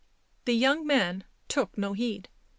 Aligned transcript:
The 0.45 0.53
young 0.55 0.87
man 0.87 1.25
took 1.47 1.77
no 1.77 1.93
heed. 1.93 2.27